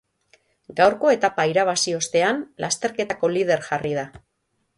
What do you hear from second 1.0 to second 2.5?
etapa irabazi ostean,